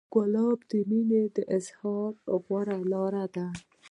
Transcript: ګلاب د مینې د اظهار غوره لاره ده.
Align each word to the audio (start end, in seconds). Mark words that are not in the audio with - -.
ګلاب 0.13 0.59
د 0.71 0.71
مینې 0.89 1.23
د 1.35 1.37
اظهار 1.57 2.11
غوره 2.45 2.77
لاره 2.91 3.25
ده. 3.35 3.45